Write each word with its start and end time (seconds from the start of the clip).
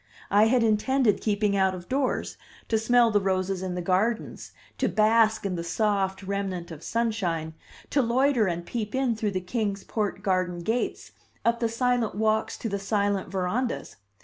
I 0.31 0.45
had 0.47 0.63
intended 0.63 1.21
keeping 1.21 1.55
out 1.55 1.75
of 1.75 1.87
doors, 1.87 2.35
to 2.69 2.79
smell 2.79 3.11
the 3.11 3.19
roses 3.21 3.61
in 3.61 3.75
the 3.75 3.83
gardens, 3.83 4.51
to 4.79 4.89
bask 4.89 5.45
in 5.45 5.53
the 5.53 5.63
soft 5.63 6.23
remnant 6.23 6.71
of 6.71 6.81
sunshine, 6.81 7.53
to 7.91 8.01
loiter 8.01 8.47
and 8.47 8.65
peep 8.65 8.95
in 8.95 9.15
through 9.15 9.29
the 9.29 9.41
Kings 9.41 9.83
Port 9.83 10.23
garden 10.23 10.61
gates, 10.61 11.11
up 11.45 11.59
the 11.59 11.69
silent 11.69 12.15
walks 12.15 12.57
to 12.57 12.67
the 12.67 12.79
silent 12.79 13.29
verandas. 13.29 13.97